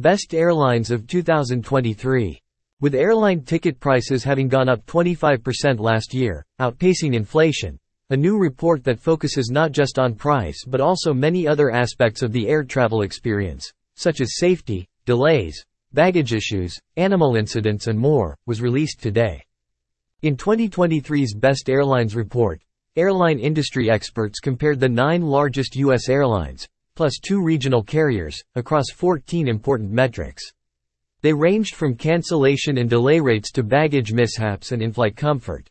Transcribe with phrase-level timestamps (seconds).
[0.00, 2.40] Best Airlines of 2023.
[2.80, 7.78] With airline ticket prices having gone up 25% last year, outpacing inflation,
[8.08, 12.32] a new report that focuses not just on price but also many other aspects of
[12.32, 15.62] the air travel experience, such as safety, delays,
[15.92, 19.44] baggage issues, animal incidents and more, was released today.
[20.22, 22.62] In 2023's Best Airlines report,
[22.96, 26.08] airline industry experts compared the nine largest U.S.
[26.08, 26.66] airlines,
[27.00, 30.42] plus two regional carriers, across 14 important metrics.
[31.22, 35.70] They ranged from cancellation and delay rates to baggage mishaps and in-flight comfort.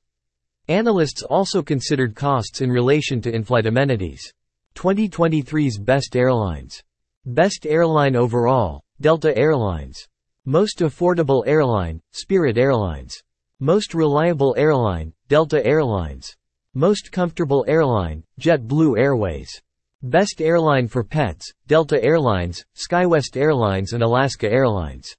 [0.69, 4.33] Analysts also considered costs in relation to in-flight amenities.
[4.73, 6.81] 2023's Best Airlines.
[7.27, 10.07] Best Airline Overall, Delta Airlines.
[10.45, 13.21] Most Affordable Airline, Spirit Airlines.
[13.59, 16.35] Most Reliable Airline, Delta Airlines.
[16.73, 19.61] Most Comfortable Airline, JetBlue Airways.
[20.03, 25.13] Best Airline for Pets, Delta Airlines, SkyWest Airlines and Alaska Airlines.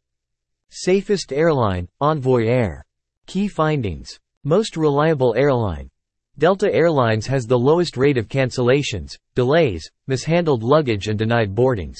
[0.71, 2.87] Safest Airline, Envoy Air.
[3.27, 4.19] Key findings.
[4.43, 5.91] Most reliable airline.
[6.39, 11.99] Delta Airlines has the lowest rate of cancellations, delays, mishandled luggage and denied boardings.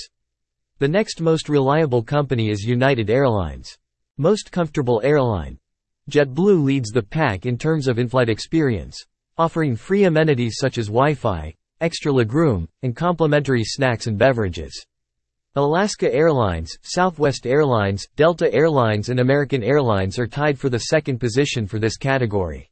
[0.79, 3.77] The next most reliable company is United Airlines.
[4.17, 5.59] Most comfortable airline.
[6.11, 9.05] JetBlue leads the pack in terms of in-flight experience,
[9.37, 14.85] offering free amenities such as Wi-Fi, extra legroom, and complimentary snacks and beverages.
[15.57, 21.67] Alaska Airlines, Southwest Airlines, Delta Airlines and American Airlines are tied for the second position
[21.67, 22.71] for this category.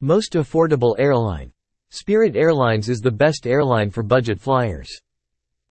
[0.00, 1.52] Most affordable airline.
[1.90, 4.90] Spirit Airlines is the best airline for budget flyers.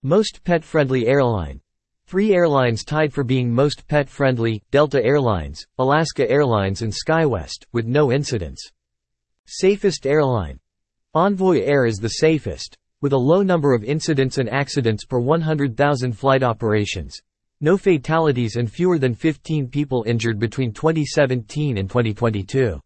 [0.02, 1.60] Most pet-friendly airline.
[2.06, 8.10] Three airlines tied for being most pet-friendly, Delta Airlines, Alaska Airlines and SkyWest, with no
[8.10, 8.66] incidents.
[9.46, 10.58] Safest airline.
[11.14, 16.10] Envoy Air is the safest, with a low number of incidents and accidents per 100,000
[16.14, 17.20] flight operations.
[17.60, 22.80] No fatalities and fewer than 15 people injured between 2017 and 2022.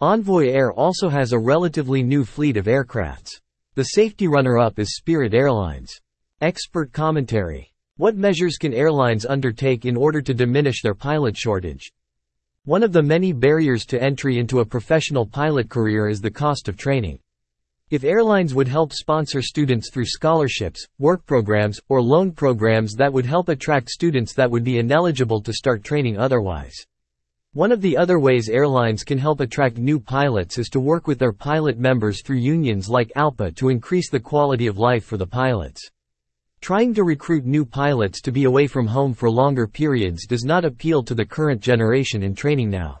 [0.00, 3.28] Envoy Air also has a relatively new fleet of aircrafts.
[3.74, 5.92] The safety runner-up is Spirit Airlines.
[6.40, 7.74] Expert commentary.
[7.98, 11.92] What measures can airlines undertake in order to diminish their pilot shortage?
[12.64, 16.66] One of the many barriers to entry into a professional pilot career is the cost
[16.66, 17.18] of training.
[17.90, 23.26] If airlines would help sponsor students through scholarships, work programs, or loan programs that would
[23.26, 26.86] help attract students that would be ineligible to start training otherwise.
[27.52, 31.18] One of the other ways airlines can help attract new pilots is to work with
[31.18, 35.26] their pilot members through unions like ALPA to increase the quality of life for the
[35.26, 35.82] pilots.
[36.60, 40.64] Trying to recruit new pilots to be away from home for longer periods does not
[40.64, 43.00] appeal to the current generation in training now.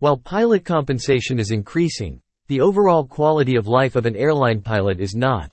[0.00, 5.14] While pilot compensation is increasing, the overall quality of life of an airline pilot is
[5.14, 5.52] not.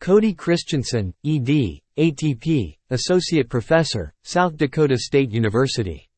[0.00, 6.08] Cody Christensen, ED, ATP, Associate Professor, South Dakota State University.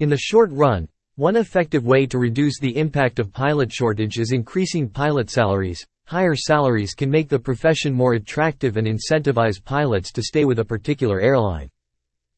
[0.00, 4.32] In the short run, one effective way to reduce the impact of pilot shortage is
[4.32, 5.86] increasing pilot salaries.
[6.06, 10.64] Higher salaries can make the profession more attractive and incentivize pilots to stay with a
[10.64, 11.70] particular airline.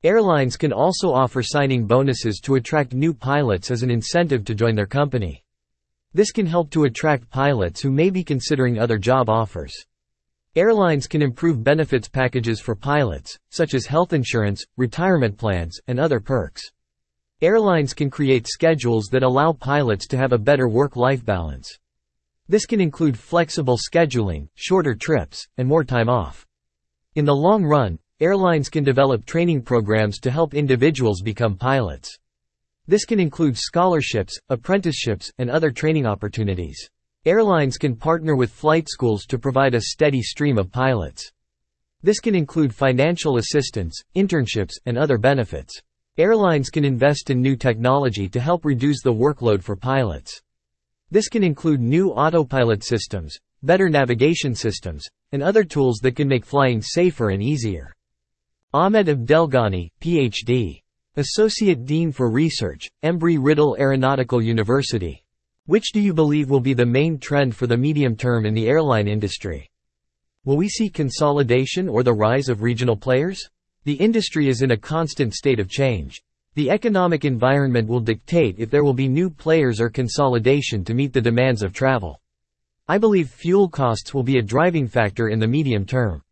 [0.04, 4.76] Airlines can also offer signing bonuses to attract new pilots as an incentive to join
[4.76, 5.42] their company.
[6.14, 9.74] This can help to attract pilots who may be considering other job offers.
[10.56, 16.18] Airlines can improve benefits packages for pilots, such as health insurance, retirement plans, and other
[16.18, 16.62] perks.
[17.42, 21.78] Airlines can create schedules that allow pilots to have a better work-life balance.
[22.48, 26.46] This can include flexible scheduling, shorter trips, and more time off.
[27.14, 32.18] In the long run, airlines can develop training programs to help individuals become pilots.
[32.88, 36.88] This can include scholarships, apprenticeships, and other training opportunities.
[37.26, 41.30] Airlines can partner with flight schools to provide a steady stream of pilots.
[42.02, 45.82] This can include financial assistance, internships, and other benefits.
[46.16, 50.40] Airlines can invest in new technology to help reduce the workload for pilots.
[51.10, 56.46] This can include new autopilot systems, better navigation systems, and other tools that can make
[56.46, 57.94] flying safer and easier.
[58.72, 60.80] Ahmed Abdelghany, PhD.
[61.18, 65.24] Associate Dean for Research, Embry-Riddle Aeronautical University.
[65.66, 68.68] Which do you believe will be the main trend for the medium term in the
[68.68, 69.68] airline industry?
[70.44, 73.50] Will we see consolidation or the rise of regional players?
[73.82, 76.22] The industry is in a constant state of change.
[76.54, 81.12] The economic environment will dictate if there will be new players or consolidation to meet
[81.12, 82.20] the demands of travel.
[82.86, 86.22] I believe fuel costs will be a driving factor in the medium term.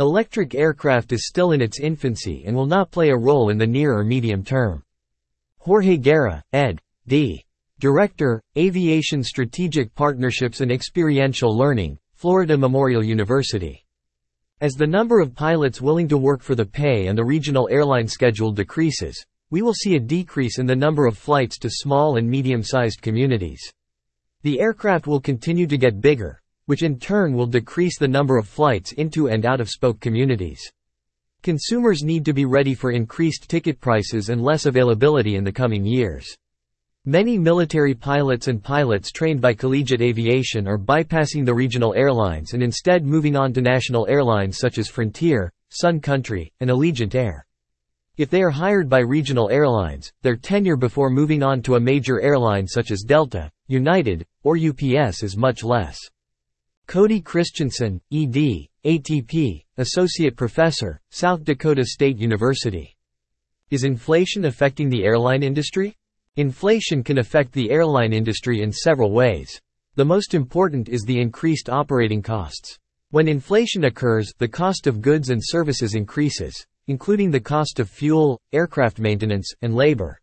[0.00, 3.66] Electric aircraft is still in its infancy and will not play a role in the
[3.66, 4.82] near or medium term.
[5.58, 6.80] Jorge Guerra, ed.
[7.06, 7.44] D.
[7.78, 13.84] Director, Aviation Strategic Partnerships and Experiential Learning, Florida Memorial University.
[14.60, 18.08] As the number of pilots willing to work for the pay and the regional airline
[18.08, 22.28] schedule decreases, we will see a decrease in the number of flights to small and
[22.28, 23.62] medium-sized communities.
[24.42, 28.48] The aircraft will continue to get bigger, which in turn will decrease the number of
[28.48, 30.62] flights into and out of spoke communities.
[31.42, 35.84] Consumers need to be ready for increased ticket prices and less availability in the coming
[35.84, 36.36] years.
[37.04, 42.62] Many military pilots and pilots trained by collegiate aviation are bypassing the regional airlines and
[42.62, 47.44] instead moving on to national airlines such as Frontier, Sun Country, and Allegiant Air.
[48.16, 52.22] If they are hired by regional airlines, their tenure before moving on to a major
[52.22, 55.98] airline such as Delta, United, or UPS is much less.
[56.86, 62.94] Cody Christensen, ED, ATP, Associate Professor, South Dakota State University.
[63.70, 65.96] Is inflation affecting the airline industry?
[66.36, 69.60] Inflation can affect the airline industry in several ways.
[69.96, 72.78] The most important is the increased operating costs.
[73.10, 78.38] When inflation occurs, the cost of goods and services increases including the cost of fuel,
[78.52, 80.20] aircraft maintenance, and labor.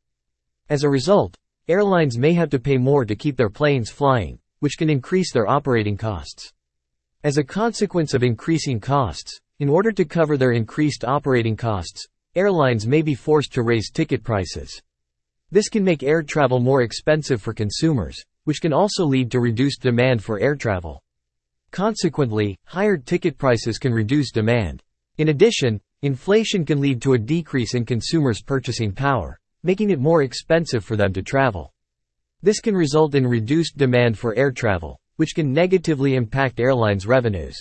[0.70, 1.36] As a result,
[1.68, 5.48] airlines may have to pay more to keep their planes flying, which can increase their
[5.48, 6.52] operating costs.
[7.24, 12.88] As a consequence of increasing costs, in order to cover their increased operating costs, airlines
[12.88, 14.82] may be forced to raise ticket prices.
[15.52, 19.82] This can make air travel more expensive for consumers, which can also lead to reduced
[19.82, 21.04] demand for air travel.
[21.70, 24.82] Consequently, higher ticket prices can reduce demand.
[25.18, 30.24] In addition, Inflation can lead to a decrease in consumers' purchasing power, making it more
[30.24, 31.72] expensive for them to travel.
[32.44, 37.56] This can result in reduced demand for air travel, which can negatively impact airlines' revenues.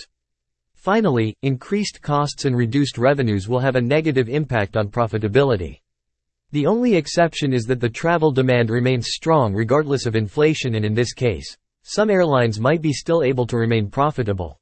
[0.74, 5.80] Finally, increased costs and reduced revenues will have a negative impact on profitability.
[6.52, 10.94] The only exception is that the travel demand remains strong regardless of inflation and in
[10.94, 14.58] this case, some airlines might be still able to remain profitable.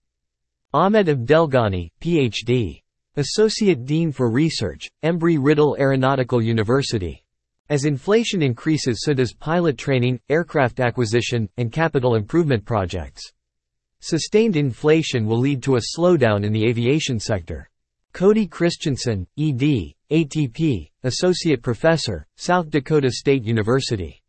[0.74, 2.82] Ahmed Abdelghany, PhD.
[3.16, 7.24] Associate Dean for Research, Embry-Riddle Aeronautical University.
[7.70, 13.22] As inflation increases so does pilot training, aircraft acquisition, and capital improvement projects.
[14.00, 17.68] Sustained inflation will lead to a slowdown in the aviation sector.
[18.14, 24.22] Cody Christensen, ED, ATP, Associate Professor, South Dakota State University.